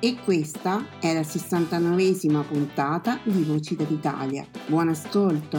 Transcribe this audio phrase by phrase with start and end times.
[0.00, 4.46] E questa è la 69esima puntata di Voci dell'Italia.
[4.66, 5.58] Buon ascolto!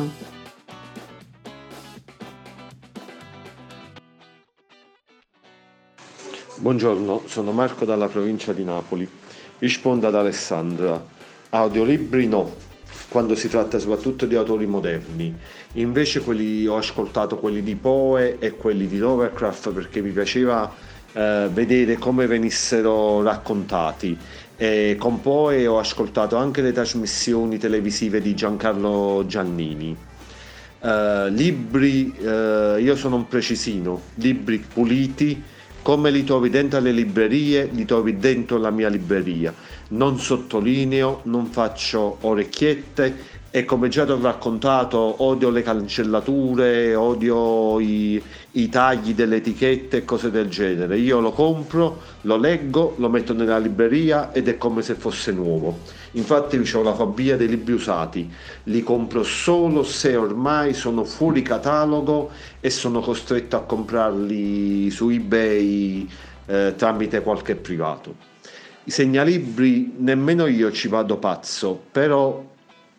[6.55, 9.05] Buongiorno, sono Marco dalla provincia di Napoli.
[9.57, 11.05] Rispondo ad Alessandra.
[11.49, 12.49] Audiolibri no,
[13.09, 15.35] quando si tratta soprattutto di autori moderni.
[15.73, 20.73] Invece quelli, ho ascoltato quelli di Poe e quelli di Lovecraft perché mi piaceva
[21.13, 24.17] eh, vedere come venissero raccontati.
[24.55, 29.95] E con poi ho ascoltato anche le trasmissioni televisive di Giancarlo Giannini.
[30.81, 35.43] Uh, libri, uh, io sono un precisino, libri puliti,
[35.81, 39.53] come li trovi dentro le librerie, li trovi dentro la mia libreria.
[39.89, 47.79] Non sottolineo, non faccio orecchiette e come già ti ho raccontato, odio le cancellature, odio
[47.79, 50.99] i, i, tagli delle etichette e cose del genere.
[50.99, 55.79] Io lo compro, lo leggo, lo metto nella libreria ed è come se fosse nuovo.
[56.11, 58.29] Infatti ho la fobia dei libri usati,
[58.65, 62.29] li compro solo se ormai sono fuori catalogo
[62.59, 66.07] e sono costretto a comprarli su eBay
[66.45, 68.27] eh, tramite qualche privato.
[68.83, 72.43] I segnalibri nemmeno io ci vado pazzo, però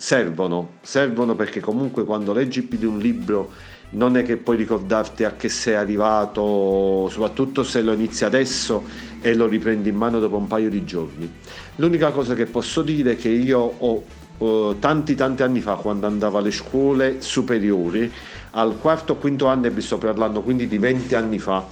[0.00, 3.50] servono, servono perché comunque quando leggi più di un libro
[3.91, 8.83] non è che puoi ricordarti a che sei arrivato, soprattutto se lo inizi adesso
[9.21, 11.31] e lo riprendi in mano dopo un paio di giorni.
[11.77, 14.05] L'unica cosa che posso dire è che io ho
[14.38, 18.11] uh, tanti tanti anni fa, quando andavo alle scuole superiori,
[18.53, 21.67] al quarto o quinto anno, e vi sto parlando quindi di 20 anni fa,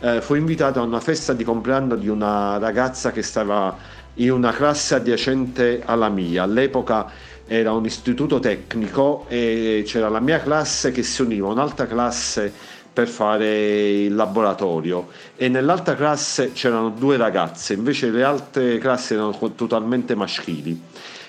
[0.00, 3.76] eh, fui invitato a una festa di compleanno di una ragazza che stava
[4.14, 6.44] in una classe adiacente alla mia.
[6.44, 7.10] All'epoca
[7.46, 12.52] era un istituto tecnico e c'era la mia classe che si univa a un'altra classe
[12.92, 19.36] per fare il laboratorio e nell'altra classe c'erano due ragazze, invece le altre classi erano
[19.54, 20.80] totalmente maschili.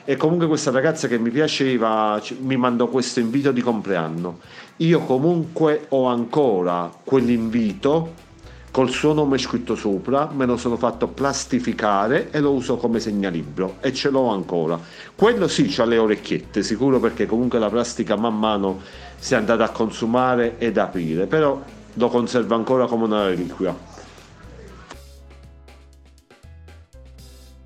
[0.06, 4.40] E comunque questa ragazza che mi piaceva mi mandò questo invito di compleanno.
[4.78, 8.14] Io comunque ho ancora quell'invito
[8.78, 13.78] col suo nome scritto sopra, me lo sono fatto plastificare e lo uso come segnalibro
[13.80, 14.80] e ce l'ho ancora.
[15.16, 18.82] Quello sì, ha le orecchiette, sicuro perché comunque la plastica man mano
[19.18, 21.60] si è andata a consumare ed aprire, però
[21.92, 23.76] lo conservo ancora come una reliquia.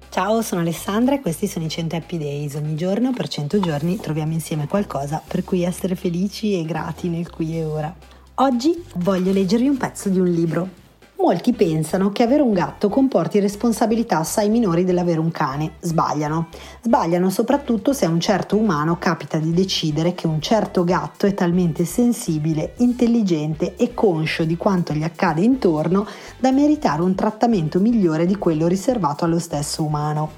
[0.08, 2.56] Ciao, sono Alessandra e questi sono i 100 Happy Days.
[2.56, 7.30] Ogni giorno per 100 giorni troviamo insieme qualcosa per cui essere felici e grati nel
[7.30, 7.94] qui e ora.
[8.36, 10.80] Oggi voglio leggervi un pezzo di un libro
[11.22, 15.74] Molti pensano che avere un gatto comporti responsabilità assai minori dell'avere un cane.
[15.80, 16.48] Sbagliano.
[16.82, 21.36] Sbagliano soprattutto se a un certo umano capita di decidere che un certo gatto è
[21.36, 26.08] talmente sensibile, intelligente e conscio di quanto gli accade intorno
[26.40, 30.32] da meritare un trattamento migliore di quello riservato allo stesso umano.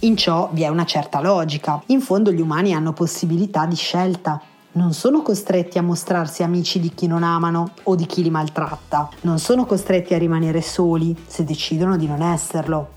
[0.00, 1.82] In ciò vi è una certa logica.
[1.86, 4.38] In fondo gli umani hanno possibilità di scelta
[4.76, 9.08] non sono costretti a mostrarsi amici di chi non amano o di chi li maltratta,
[9.22, 12.88] non sono costretti a rimanere soli se decidono di non esserlo.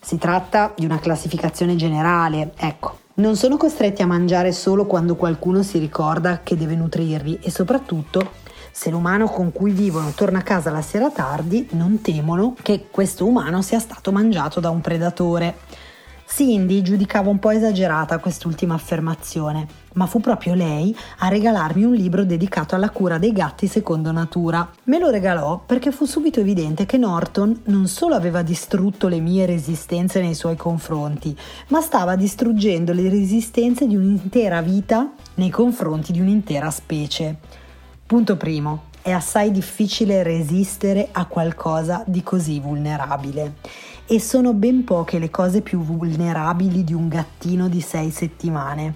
[0.00, 2.96] Si tratta di una classificazione generale, ecco.
[3.14, 8.46] Non sono costretti a mangiare solo quando qualcuno si ricorda che deve nutrirli e soprattutto
[8.70, 13.26] se l'umano con cui vivono torna a casa la sera tardi, non temono che questo
[13.26, 15.56] umano sia stato mangiato da un predatore.
[16.30, 22.24] Cindy giudicava un po' esagerata quest'ultima affermazione, ma fu proprio lei a regalarmi un libro
[22.24, 24.70] dedicato alla cura dei gatti secondo natura.
[24.84, 29.46] Me lo regalò perché fu subito evidente che Norton non solo aveva distrutto le mie
[29.46, 31.36] resistenze nei suoi confronti,
[31.68, 37.36] ma stava distruggendo le resistenze di un'intera vita nei confronti di un'intera specie.
[38.06, 38.82] Punto primo.
[39.00, 43.54] È assai difficile resistere a qualcosa di così vulnerabile
[44.10, 48.94] e sono ben poche le cose più vulnerabili di un gattino di sei settimane.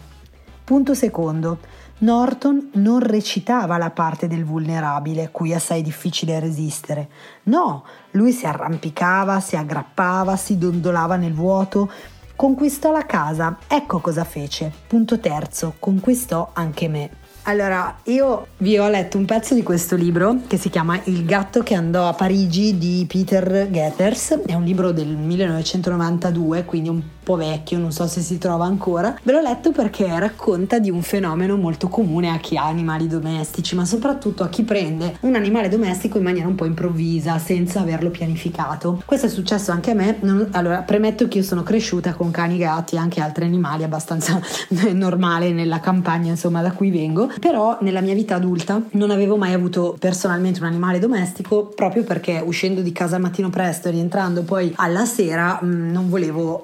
[0.65, 1.59] Punto secondo.
[1.99, 7.11] Norton non recitava la parte del vulnerabile, cui è assai difficile resistere.
[7.45, 11.91] No, lui si arrampicava, si aggrappava, si dondolava nel vuoto,
[12.35, 13.59] conquistò la casa.
[13.69, 14.73] Ecco cosa fece.
[14.87, 17.11] Punto terzo, conquistò anche me.
[17.45, 21.65] Allora, io vi ho letto un pezzo di questo libro che si chiama Il gatto
[21.65, 27.37] che andò a Parigi di Peter Getters, è un libro del 1992, quindi un po'
[27.37, 29.17] vecchio, non so se si trova ancora.
[29.23, 33.75] Ve l'ho letto perché racconta di un fenomeno molto comune a chi ha animali domestici,
[33.75, 38.11] ma soprattutto a chi prende un animale domestico in maniera un po' improvvisa, senza averlo
[38.11, 39.03] pianificato.
[39.05, 40.17] Questo è successo anche a me.
[40.21, 44.41] Non, allora, premetto che io sono cresciuta con cani, gatti e anche altri animali abbastanza
[44.93, 49.53] normale nella campagna, insomma, da cui vengo, però nella mia vita adulta non avevo mai
[49.53, 54.43] avuto personalmente un animale domestico proprio perché uscendo di casa al mattino presto e rientrando
[54.43, 56.61] poi alla sera mh, mm, non volevo,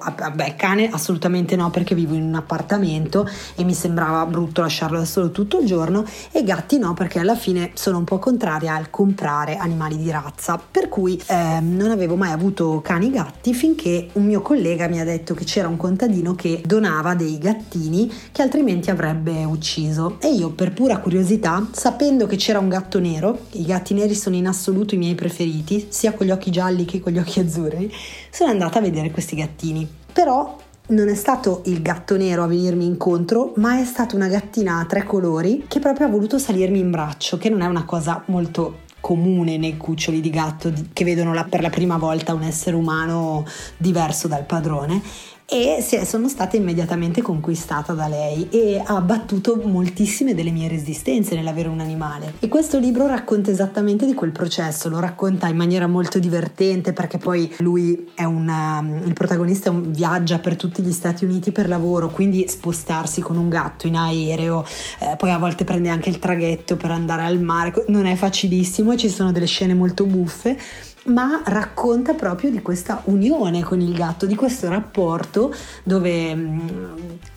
[0.49, 0.89] vabbè, cane?
[0.89, 5.59] Assolutamente no perché vivo in un appartamento e mi sembrava brutto lasciarlo da solo tutto
[5.59, 9.97] il giorno e gatti no perché alla fine sono un po' contraria al comprare animali
[9.97, 10.59] di razza.
[10.59, 15.03] Per cui eh, non avevo mai avuto cani gatti finché un mio collega mi ha
[15.03, 20.17] detto che c'era un contadino che donava dei gattini che altrimenti avrebbe ucciso.
[20.19, 24.35] E io per pura curiosità sapendo che c'era un gatto nero i gatti neri sono
[24.35, 27.91] in assoluto i miei preferiti sia con gli occhi gialli che con gli occhi azzurri
[28.29, 30.57] sono andata a vedere questi gattini però
[30.89, 34.85] non è stato il gatto nero a venirmi incontro, ma è stata una gattina a
[34.85, 38.87] tre colori che proprio ha voluto salirmi in braccio, che non è una cosa molto
[38.99, 43.45] comune nei cuccioli di gatto che vedono la, per la prima volta un essere umano
[43.77, 45.01] diverso dal padrone
[45.49, 51.69] e sono stata immediatamente conquistata da lei e ha battuto moltissime delle mie resistenze nell'avere
[51.69, 52.33] un animale.
[52.39, 57.17] E questo libro racconta esattamente di quel processo, lo racconta in maniera molto divertente perché
[57.17, 62.09] poi lui è un, um, il protagonista viaggia per tutti gli Stati Uniti per lavoro,
[62.09, 64.63] quindi spostarsi con un gatto in aereo,
[64.99, 68.95] eh, poi a volte prende anche il traghetto per andare al mare, non è facilissimo
[68.95, 70.57] ci sono delle scene molto buffe
[71.05, 75.38] ma racconta proprio di questa unione con il gatto, di questo rapporto
[75.83, 76.59] dove mm,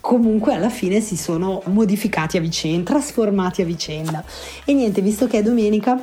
[0.01, 4.23] comunque alla fine si sono modificati a vicenda, trasformati a vicenda.
[4.65, 6.01] E niente, visto che è domenica,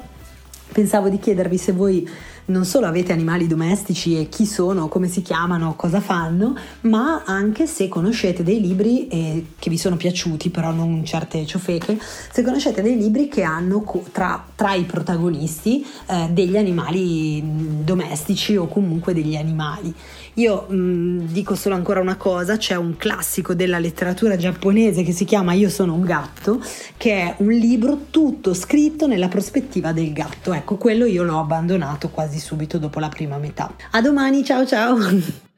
[0.72, 2.08] pensavo di chiedervi se voi
[2.50, 7.66] non solo avete animali domestici e chi sono, come si chiamano, cosa fanno, ma anche
[7.66, 11.98] se conoscete dei libri eh, che vi sono piaciuti, però non certe ciofeche,
[12.30, 17.42] se conoscete dei libri che hanno tra, tra i protagonisti eh, degli animali
[17.84, 19.94] domestici o comunque degli animali.
[20.34, 25.12] Io mh, mm, dico solo ancora una cosa, c'è un classico della letteratura giapponese che
[25.12, 26.62] si chiama Io sono un gatto,
[26.96, 30.52] che è un libro tutto scritto nella prospettiva del gatto.
[30.52, 33.74] Ecco, quello io l'ho abbandonato quasi subito dopo la prima metà.
[33.90, 34.98] A domani, ciao ciao!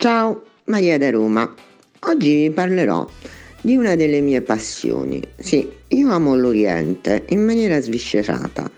[0.00, 1.52] Ciao, Maria da Roma.
[2.02, 3.04] Oggi vi parlerò
[3.60, 5.20] di una delle mie passioni.
[5.36, 8.77] Sì, io amo l'Oriente in maniera sviscerata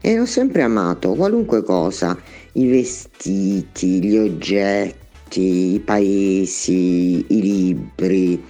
[0.00, 2.16] e ho sempre amato qualunque cosa,
[2.52, 8.42] i vestiti, gli oggetti, i paesi, i libri,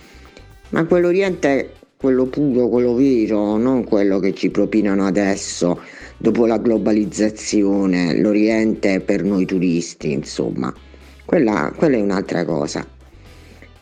[0.71, 5.81] ma quell'Oriente, quello puro, quello vero, non quello che ci propinano adesso
[6.19, 10.73] dopo la globalizzazione, l'Oriente per noi turisti, insomma,
[11.25, 12.87] quella, quella è un'altra cosa.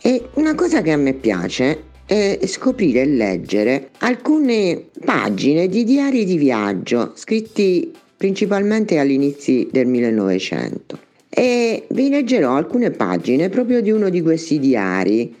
[0.01, 6.23] E una cosa che a me piace è scoprire e leggere alcune pagine di diari
[6.23, 14.09] di viaggio scritti principalmente all'inizio del 1900 e vi leggerò alcune pagine proprio di uno
[14.09, 15.35] di questi diari.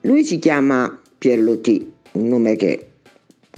[0.00, 2.86] Lui si chiama Pierlotti, un nome che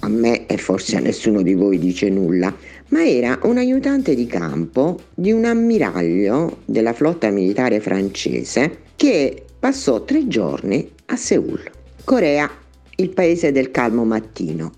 [0.01, 2.55] a me e forse a nessuno di voi dice nulla,
[2.89, 10.03] ma era un aiutante di campo di un ammiraglio della flotta militare francese che passò
[10.03, 11.77] tre giorni a Seul.
[12.09, 12.49] Corea,
[12.95, 14.71] il paese del calmo mattino.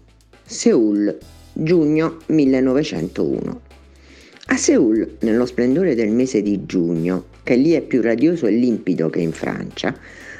[0.43, 1.17] Seul,
[1.53, 3.61] giugno 1901.
[4.47, 9.09] A Seul, nello splendore del mese di giugno, che lì è più radioso e limpido
[9.09, 9.95] che in Francia,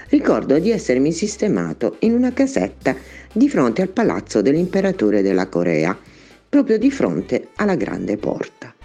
[0.10, 2.94] ricordo di essermi sistemato in una casetta
[3.32, 5.98] di fronte al palazzo dell'imperatore della Corea,
[6.50, 8.76] proprio di fronte alla grande porta.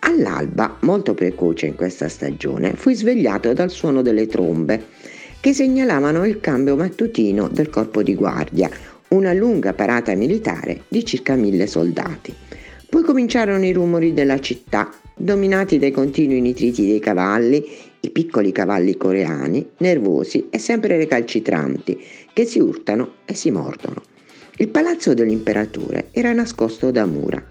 [0.00, 4.84] All'alba, molto precoce in questa stagione, fui svegliato dal suono delle trombe
[5.40, 8.70] che segnalavano il cambio mattutino del corpo di guardia,
[9.08, 12.34] una lunga parata militare di circa mille soldati.
[12.88, 17.64] Poi cominciarono i rumori della città, dominati dai continui nitriti dei cavalli,
[18.00, 21.98] i piccoli cavalli coreani, nervosi e sempre recalcitranti,
[22.32, 24.02] che si urtano e si mordono.
[24.58, 27.42] Il palazzo dell'imperatore era nascosto da mura.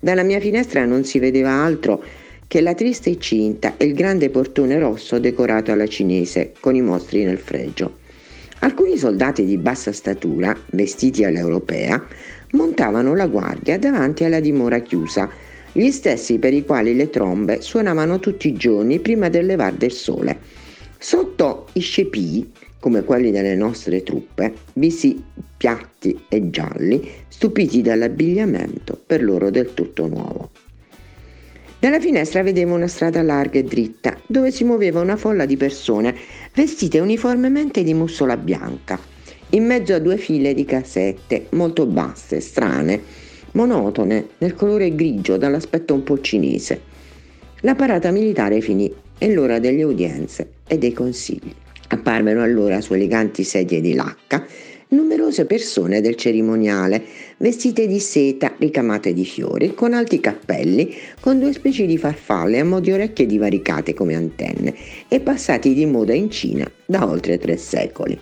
[0.00, 2.02] Dalla mia finestra non si vedeva altro
[2.48, 7.22] che la triste cinta e il grande portone rosso decorato alla cinese con i mostri
[7.22, 7.98] nel fregio.
[8.60, 12.02] Alcuni soldati di bassa statura, vestiti all'europea,
[12.52, 15.28] montavano la guardia davanti alla dimora chiusa,
[15.72, 19.92] gli stessi per i quali le trombe suonavano tutti i giorni prima del levar del
[19.92, 20.38] sole.
[20.98, 22.50] Sotto i scepii,
[22.80, 25.22] come quelli delle nostre truppe, visi
[25.56, 30.50] piatti e gialli, stupiti dall'abbigliamento per loro del tutto nuovo.
[31.80, 36.12] Dalla finestra vedevo una strada larga e dritta, dove si muoveva una folla di persone
[36.52, 38.98] vestite uniformemente di mussola bianca,
[39.50, 43.00] in mezzo a due file di casette molto basse, strane,
[43.52, 46.80] monotone, nel colore grigio dall'aspetto un po' cinese.
[47.60, 51.54] La parata militare finì e l'ora delle udienze e dei consigli.
[51.90, 54.44] Apparvero allora su eleganti sedie di lacca
[54.90, 57.02] numerose persone del cerimoniale,
[57.38, 62.64] vestite di seta ricamate di fiori, con alti cappelli, con due specie di farfalle a
[62.64, 64.74] mo' di orecchie divaricate come antenne
[65.08, 68.18] e passati di moda in Cina da oltre tre secoli.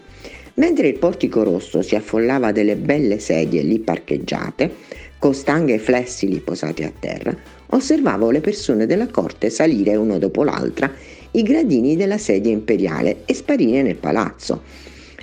[0.54, 4.70] Mentre il portico rosso si affollava delle belle sedie lì parcheggiate,
[5.18, 7.36] con stanghe flessili posate a terra,
[7.68, 10.90] osservavo le persone della corte salire uno dopo l'altra
[11.32, 14.62] i gradini della sedia imperiale e sparire nel palazzo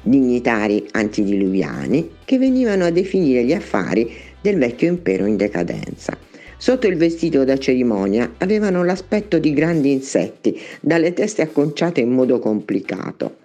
[0.03, 6.17] dignitari antidiluviani che venivano a definire gli affari del vecchio impero in decadenza.
[6.57, 12.39] Sotto il vestito da cerimonia avevano l'aspetto di grandi insetti, dalle teste acconciate in modo
[12.39, 13.37] complicato.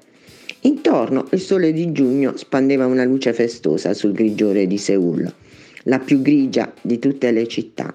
[0.63, 5.33] Intorno il sole di giugno spandeva una luce festosa sul grigiore di Seul,
[5.85, 7.95] la più grigia di tutte le città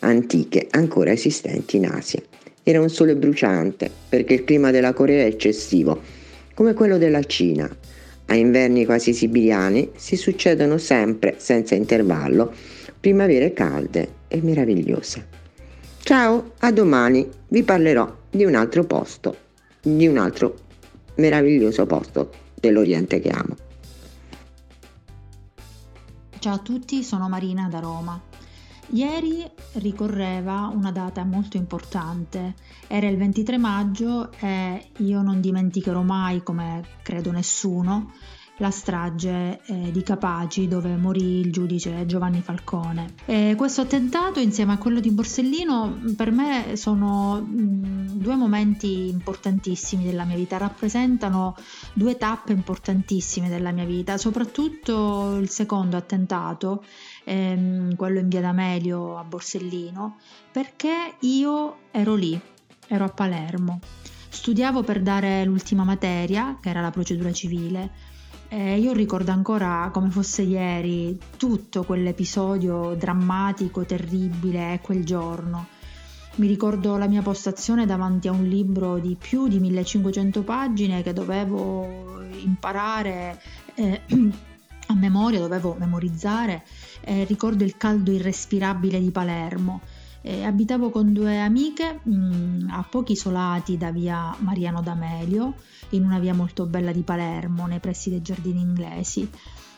[0.00, 2.22] antiche ancora esistenti in Asia.
[2.62, 6.00] Era un sole bruciante perché il clima della Corea è eccessivo,
[6.54, 7.68] come quello della Cina,
[8.26, 12.52] a inverni quasi siberiani si succedono sempre, senza intervallo,
[12.98, 15.28] primavere calde e meravigliose.
[16.02, 19.36] Ciao, a domani vi parlerò di un altro posto,
[19.82, 20.56] di un altro
[21.16, 23.56] meraviglioso posto dell'Oriente che amo.
[26.38, 28.20] Ciao a tutti, sono Marina da Roma.
[28.94, 32.54] Ieri ricorreva una data molto importante,
[32.86, 38.12] era il 23 maggio e io non dimenticherò mai, come credo nessuno,
[38.58, 43.14] la strage eh, di Capaci dove morì il giudice Giovanni Falcone.
[43.24, 50.04] E questo attentato insieme a quello di Borsellino per me sono mh, due momenti importantissimi
[50.04, 51.56] della mia vita, rappresentano
[51.92, 56.84] due tappe importantissime della mia vita, soprattutto il secondo attentato
[57.24, 60.18] ehm, quello in via D'Amelio a Borsellino,
[60.52, 62.40] perché io ero lì,
[62.86, 63.80] ero a Palermo.
[64.28, 68.12] Studiavo per dare l'ultima materia, che era la procedura civile.
[68.48, 75.66] E io ricordo ancora come fosse ieri tutto quell'episodio drammatico, terribile, quel giorno.
[76.36, 81.12] Mi ricordo la mia postazione davanti a un libro di più di 1500 pagine che
[81.12, 83.40] dovevo imparare
[83.74, 84.00] eh,
[84.88, 86.64] a memoria, dovevo memorizzare
[87.02, 89.80] eh, ricordo il caldo irrespirabile di Palermo.
[90.26, 95.52] Eh, abitavo con due amiche mh, mm, a pochi isolati da via Mariano d'Amelio,
[95.90, 99.28] in una via molto bella di Palermo, nei pressi dei giardini inglesi.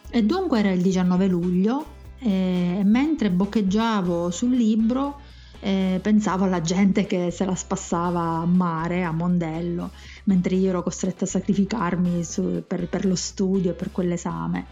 [0.08, 1.84] E dunque era il 19 luglio
[2.20, 5.18] e mentre boccheggiavo sul libro
[5.58, 9.90] eh, pensavo alla gente che se la spassava a mare, a Mondello,
[10.24, 14.64] mentre io ero costretta a sacrificarmi su, per, per lo studio e per quell'esame.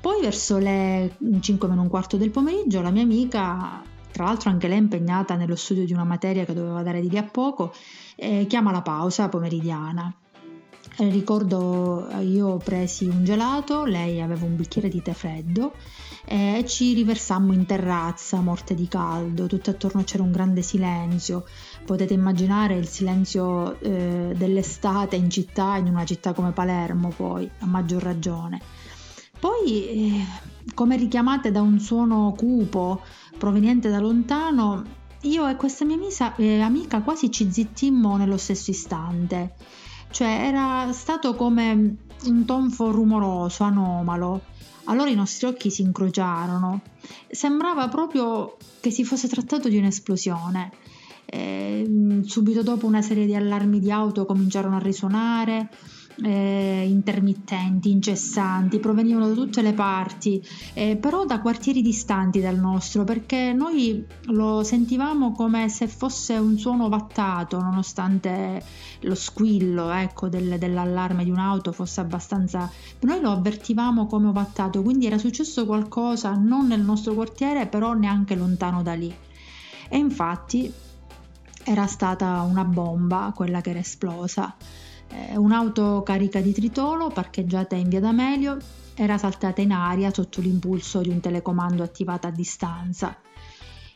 [0.00, 3.82] Poi verso le 5 meno un quarto del pomeriggio la mia amica,
[4.12, 7.18] tra l'altro anche lei impegnata nello studio di una materia che doveva dare di lì
[7.18, 7.74] a poco,
[8.16, 10.14] eh, chiama la pausa pomeridiana.
[10.98, 15.72] Eh, ricordo eh, io presi un gelato, lei aveva un bicchiere di tè freddo
[16.26, 21.44] eh, e ci riversammo in terrazza, morte di caldo, tutto attorno c'era un grande silenzio,
[21.86, 27.66] potete immaginare il silenzio eh, dell'estate in città, in una città come Palermo poi, a
[27.66, 28.60] maggior ragione.
[29.42, 30.24] Poi, eh,
[30.72, 33.02] come richiamate da un suono cupo
[33.36, 34.84] proveniente da lontano,
[35.22, 39.56] io e questa mia misa, eh, amica quasi ci zittimmo nello stesso istante.
[40.12, 41.96] Cioè era stato come
[42.26, 44.42] un tonfo rumoroso, anomalo.
[44.84, 46.80] Allora i nostri occhi si incrociarono.
[47.28, 50.70] Sembrava proprio che si fosse trattato di un'esplosione.
[51.24, 55.68] Eh, subito dopo una serie di allarmi di auto cominciarono a risuonare
[56.22, 60.42] eh, intermittenti, incessanti, provenivano da tutte le parti,
[60.74, 66.58] eh, però da quartieri distanti dal nostro, perché noi lo sentivamo come se fosse un
[66.58, 68.62] suono vattato, nonostante
[69.00, 72.70] lo squillo ecco, del, dell'allarme di un'auto fosse abbastanza...
[73.00, 78.36] Noi lo avvertivamo come ovattato, quindi era successo qualcosa non nel nostro quartiere, però neanche
[78.36, 79.14] lontano da lì.
[79.88, 80.72] E infatti
[81.64, 84.54] era stata una bomba quella che era esplosa.
[85.12, 88.56] Eh, un'auto carica di tritolo parcheggiata in via D'Amelio
[88.94, 93.16] era saltata in aria sotto l'impulso di un telecomando attivato a distanza.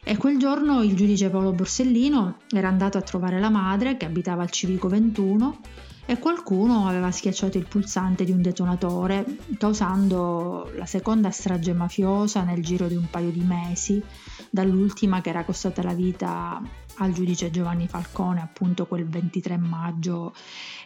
[0.05, 4.43] E quel giorno il giudice Paolo Borsellino era andato a trovare la madre che abitava
[4.43, 5.59] al Civico 21
[6.07, 9.25] e qualcuno aveva schiacciato il pulsante di un detonatore,
[9.59, 14.03] causando la seconda strage mafiosa nel giro di un paio di mesi,
[14.49, 16.63] dall'ultima che era costata la vita
[16.99, 20.33] al giudice Giovanni Falcone appunto quel 23 maggio.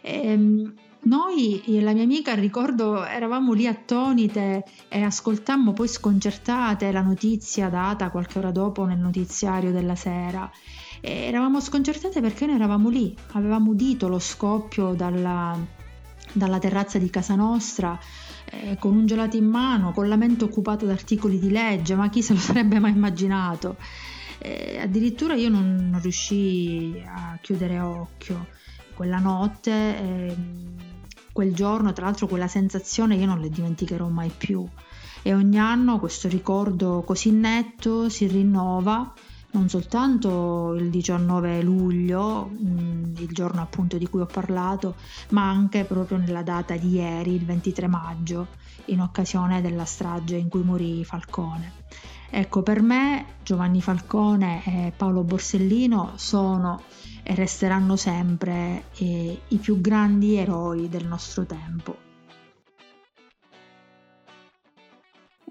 [0.01, 0.73] E, ehm,
[1.03, 7.69] noi e la mia amica, ricordo, eravamo lì attonite e ascoltammo poi sconcertate la notizia
[7.69, 10.49] data qualche ora dopo nel notiziario della sera.
[11.01, 15.57] E eravamo sconcertate perché noi eravamo lì, avevamo udito lo scoppio dalla,
[16.31, 17.99] dalla terrazza di casa nostra
[18.45, 22.09] eh, con un gelato in mano, con la mente occupata da articoli di legge, ma
[22.09, 23.77] chi se lo sarebbe mai immaginato?
[24.37, 28.47] Eh, addirittura io non, non, riuscii a chiudere occhio
[28.93, 30.35] quella notte, eh,
[31.31, 34.67] quel giorno, tra l'altro quella sensazione io non le dimenticherò mai più
[35.23, 39.13] e ogni anno questo ricordo così netto si rinnova
[39.51, 44.95] non soltanto il 19 luglio, mm, il giorno appunto di cui ho parlato,
[45.29, 48.47] ma anche proprio nella data di ieri, il 23 maggio,
[48.85, 51.79] in occasione della strage in cui morì Falcone.
[52.29, 56.81] Ecco, per me Giovanni Falcone e Paolo Borsellino sono
[57.23, 62.10] e resteranno sempre eh, i più grandi eroi del nostro tempo.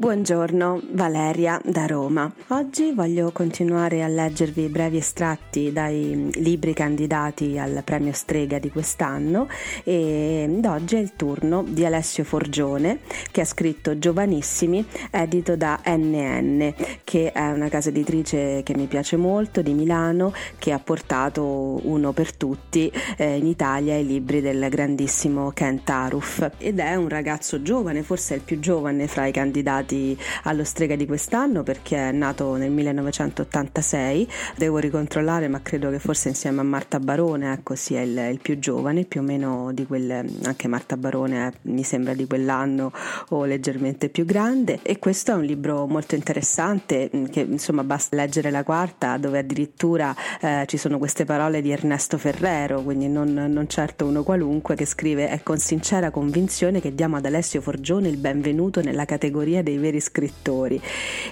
[0.00, 2.32] Buongiorno, Valeria da Roma.
[2.48, 9.46] Oggi voglio continuare a leggervi brevi estratti dai libri candidati al premio Strega di quest'anno
[9.84, 16.72] e oggi è il turno di Alessio Forgione che ha scritto Giovanissimi, edito da NN,
[17.04, 22.12] che è una casa editrice che mi piace molto di Milano, che ha portato uno
[22.12, 27.60] per tutti eh, in Italia i libri del grandissimo Kent Aruf ed è un ragazzo
[27.60, 32.08] giovane, forse è il più giovane fra i candidati nominati allo strega di quest'anno perché
[32.08, 37.74] è nato nel 1986, devo ricontrollare ma credo che forse insieme a Marta Barone ecco,
[37.74, 41.82] sia il, il più giovane, più o meno di quel, anche Marta Barone è, mi
[41.82, 42.92] sembra di quell'anno
[43.30, 44.80] o leggermente più grande.
[44.82, 49.38] E questo è un libro molto interessante mm, che insomma basta leggere la quarta dove
[49.38, 54.74] addirittura eh, ci sono queste parole di Ernesto Ferrero, quindi non, non certo uno qualunque
[54.74, 59.62] che scrive è con sincera convinzione che diamo ad Alessio Forgione il benvenuto nella categoria
[59.62, 60.80] dei veri scrittori.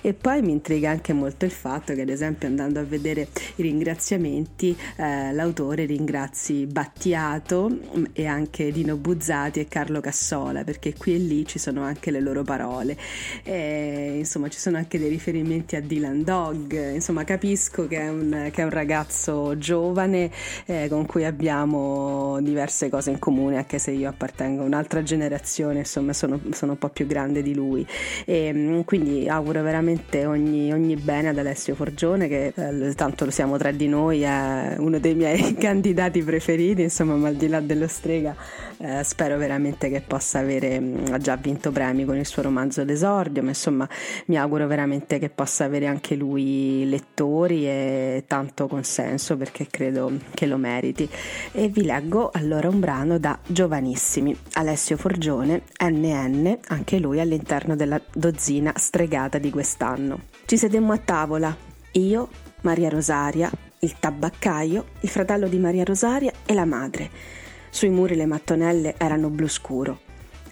[0.01, 3.63] E poi mi intriga anche molto il fatto che, ad esempio, andando a vedere i
[3.63, 11.15] ringraziamenti, eh, l'autore ringrazi Battiato mm, e anche Dino Buzzati e Carlo Cassola, perché qui
[11.15, 12.97] e lì ci sono anche le loro parole.
[13.43, 16.95] E, insomma, ci sono anche dei riferimenti a Dylan Dog.
[16.95, 20.31] Insomma, capisco che è un, che è un ragazzo giovane
[20.67, 25.81] eh, con cui abbiamo diverse cose in comune, anche se io appartengo a un'altra generazione,
[25.81, 27.87] insomma, sono, sono un po' più grande di lui.
[28.25, 33.31] E, Ehm, quindi auguro veramente ogni, ogni, bene ad Alessio Forgione che eh, tanto lo
[33.31, 37.61] siamo tra di noi, è uno dei miei candidati preferiti, insomma, ma al di là
[37.61, 38.35] dello strega
[38.79, 42.85] eh, spero veramente che possa avere, mm, ha già vinto premi con il suo romanzo
[42.85, 43.89] d'esordio, ma insomma
[44.27, 50.47] mi auguro veramente che possa avere anche lui lettori e tanto consenso perché credo che
[50.47, 51.09] lo meriti.
[51.53, 58.01] E vi leggo allora un brano da Giovanissimi, Alessio Forgione, NN, anche lui all'interno della
[58.13, 60.21] dozzina stregata di quest'anno.
[60.45, 61.57] Ci sedemmo a tavola,
[61.93, 62.29] io,
[62.63, 67.38] Maria Rosaria, il tabaccaio, il fratello di Maria Rosaria e la madre.
[67.71, 70.01] Sui muri le mattonelle erano blu scuro.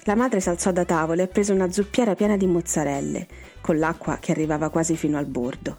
[0.05, 3.27] La madre s'alzò da tavola e prese una zuppiera piena di mozzarelle,
[3.61, 5.79] con l'acqua che arrivava quasi fino al bordo.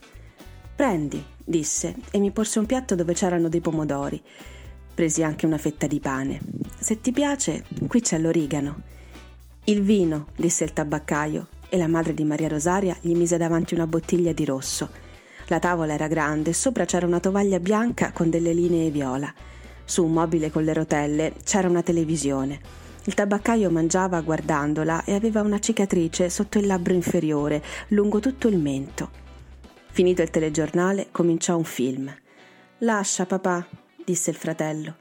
[0.75, 4.21] Prendi, disse, e mi porse un piatto dove c'erano dei pomodori.
[4.93, 6.39] Presi anche una fetta di pane.
[6.77, 8.81] Se ti piace, qui c'è l'origano.
[9.63, 13.87] Il vino, disse il tabaccaio, e la madre di Maria Rosaria gli mise davanti una
[13.87, 14.89] bottiglia di rosso.
[15.47, 19.33] La tavola era grande e sopra c'era una tovaglia bianca con delle linee viola.
[19.87, 22.59] Su un mobile con le rotelle c'era una televisione.
[23.05, 28.57] Il tabaccaio mangiava guardandola e aveva una cicatrice sotto il labbro inferiore, lungo tutto il
[28.57, 29.09] mento.
[29.89, 32.13] Finito il telegiornale, cominciò un film.
[32.79, 33.65] Lascia, papà,
[34.03, 34.93] disse il fratello.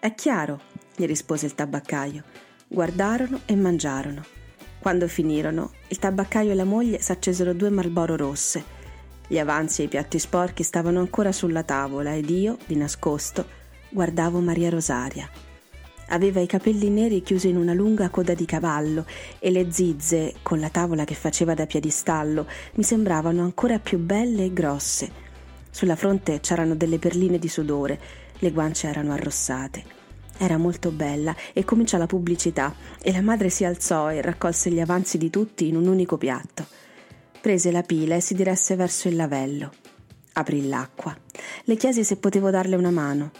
[0.00, 0.58] È chiaro,
[0.96, 2.24] gli rispose il tabaccaio.
[2.66, 4.24] Guardarono e mangiarono.
[4.78, 8.64] Quando finirono, il tabaccaio e la moglie s'accesero due Marlboro rosse.
[9.26, 13.57] Gli avanzi e i piatti sporchi stavano ancora sulla tavola ed io, di nascosto,
[13.88, 15.28] guardavo Maria Rosaria.
[16.10, 19.04] Aveva i capelli neri chiusi in una lunga coda di cavallo
[19.38, 24.44] e le zizze, con la tavola che faceva da piedistallo, mi sembravano ancora più belle
[24.44, 25.26] e grosse.
[25.70, 28.00] Sulla fronte c'erano delle perline di sudore,
[28.38, 29.96] le guance erano arrossate.
[30.38, 34.80] Era molto bella e cominciò la pubblicità e la madre si alzò e raccolse gli
[34.80, 36.66] avanzi di tutti in un unico piatto.
[37.40, 39.72] Prese la pila e si diresse verso il lavello.
[40.34, 41.16] Aprì l'acqua.
[41.64, 43.30] Le chiesi se potevo darle una mano.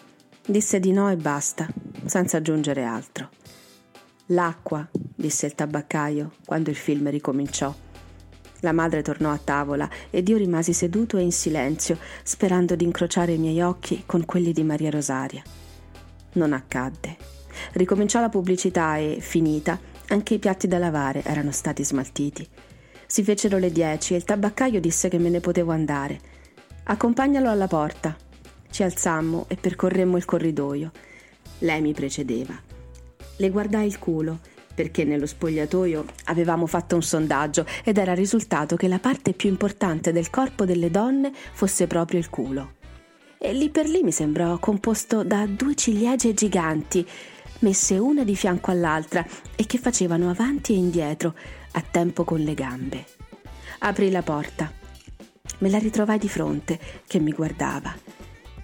[0.50, 1.68] Disse di no e basta,
[2.06, 3.28] senza aggiungere altro.
[4.28, 7.74] L'acqua, disse il tabaccaio quando il film ricominciò.
[8.60, 13.32] La madre tornò a tavola ed io rimasi seduto e in silenzio, sperando di incrociare
[13.32, 15.42] i miei occhi con quelli di Maria Rosaria.
[16.32, 17.18] Non accadde.
[17.72, 22.48] Ricominciò la pubblicità e, finita, anche i piatti da lavare erano stati smaltiti.
[23.06, 26.18] Si fecero le dieci e il tabaccaio disse che me ne potevo andare.
[26.84, 28.16] Accompagnalo alla porta,
[28.70, 30.90] ci alzammo e percorremmo il corridoio.
[31.60, 32.54] Lei mi precedeva.
[33.36, 34.38] Le guardai il culo,
[34.74, 40.12] perché nello spogliatoio avevamo fatto un sondaggio ed era risultato che la parte più importante
[40.12, 42.74] del corpo delle donne fosse proprio il culo.
[43.38, 47.06] E lì per lì mi sembrò composto da due ciliegie giganti,
[47.60, 49.26] messe una di fianco all'altra
[49.56, 51.34] e che facevano avanti e indietro,
[51.72, 53.04] a tempo con le gambe.
[53.80, 54.72] Aprì la porta.
[55.58, 57.92] Me la ritrovai di fronte, che mi guardava.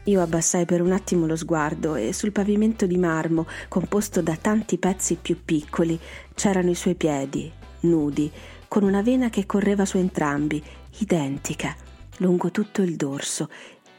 [0.04, 4.76] Io abbassai per un attimo lo sguardo e sul pavimento di marmo, composto da tanti
[4.76, 5.98] pezzi più piccoli,
[6.34, 8.30] c'erano i suoi piedi, nudi,
[8.68, 10.62] con una vena che correva su entrambi,
[10.98, 11.74] identica,
[12.18, 13.48] lungo tutto il dorso,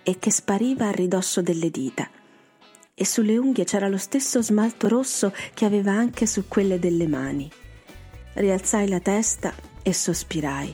[0.03, 2.07] e che spariva a ridosso delle dita.
[2.93, 7.49] E sulle unghie c'era lo stesso smalto rosso che aveva anche su quelle delle mani.
[8.33, 10.73] Rialzai la testa e sospirai,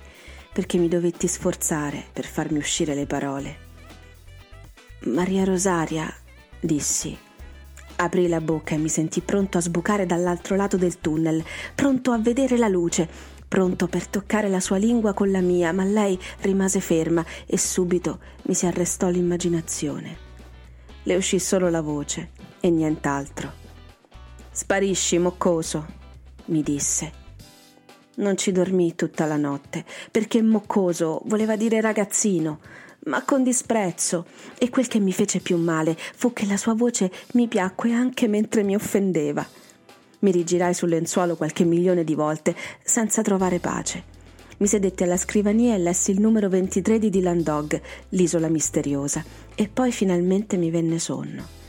[0.52, 3.61] perché mi dovetti sforzare per farmi uscire le parole.
[5.06, 6.14] Maria Rosaria,
[6.60, 7.18] dissi.
[7.96, 12.20] Aprì la bocca e mi sentii pronto a sbucare dall'altro lato del tunnel, pronto a
[12.20, 13.10] vedere la luce,
[13.48, 18.20] pronto per toccare la sua lingua con la mia, ma lei rimase ferma e subito
[18.44, 20.18] mi si arrestò l'immaginazione.
[21.02, 23.52] Le uscì solo la voce e nient'altro.
[24.52, 25.86] Sparisci, moccoso,
[26.46, 27.12] mi disse.
[28.18, 32.60] Non ci dormii tutta la notte, perché moccoso voleva dire ragazzino,
[33.06, 34.26] ma con disprezzo,
[34.58, 38.28] e quel che mi fece più male fu che la sua voce mi piacque anche
[38.28, 39.48] mentre mi offendeva.
[40.20, 44.04] Mi rigirai sul lenzuolo qualche milione di volte, senza trovare pace.
[44.58, 49.24] Mi sedetti alla scrivania e lessi il numero 23 di Dylan Dog, l'isola misteriosa,
[49.56, 51.60] e poi finalmente mi venne sonno.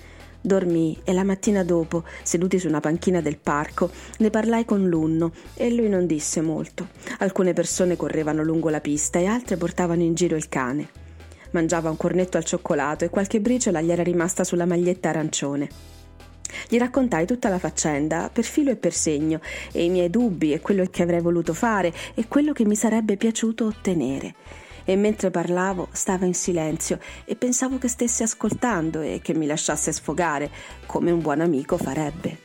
[0.44, 5.32] Dormii e la mattina dopo, seduti su una panchina del parco, ne parlai con l'unno
[5.54, 6.88] e lui non disse molto.
[7.20, 10.88] Alcune persone correvano lungo la pista e altre portavano in giro il cane.
[11.52, 15.68] Mangiava un cornetto al cioccolato e qualche briciola gli era rimasta sulla maglietta arancione.
[16.68, 20.60] Gli raccontai tutta la faccenda, per filo e per segno, e i miei dubbi e
[20.60, 24.34] quello che avrei voluto fare e quello che mi sarebbe piaciuto ottenere.
[24.84, 29.92] E mentre parlavo stava in silenzio e pensavo che stesse ascoltando e che mi lasciasse
[29.92, 30.50] sfogare,
[30.86, 32.38] come un buon amico farebbe.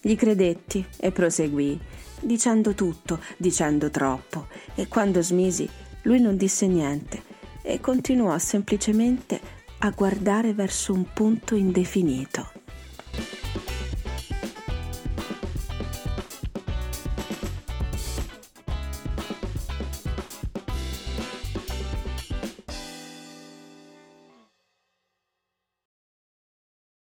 [0.00, 1.80] Gli credetti e proseguii,
[2.20, 5.68] dicendo tutto, dicendo troppo, e quando smisi
[6.02, 7.29] lui non disse niente
[7.70, 9.40] e continuò semplicemente
[9.78, 12.52] a guardare verso un punto indefinito.